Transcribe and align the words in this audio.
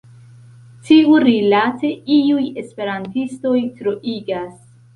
Tiurilate 0.89 1.93
iuj 2.17 2.47
esperantistoj 2.65 3.57
troigas. 3.79 4.53